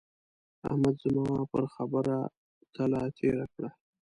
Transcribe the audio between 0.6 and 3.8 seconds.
احمد زما پر خبره تله تېره کړه.